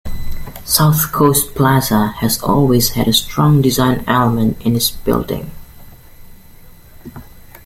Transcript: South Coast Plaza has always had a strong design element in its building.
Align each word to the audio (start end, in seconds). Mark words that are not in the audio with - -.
South 0.65 1.11
Coast 1.11 1.53
Plaza 1.53 2.07
has 2.21 2.41
always 2.41 2.89
had 2.93 3.07
a 3.07 3.13
strong 3.13 3.61
design 3.61 4.03
element 4.07 4.59
in 4.65 4.75
its 4.75 4.89
building. 4.89 5.51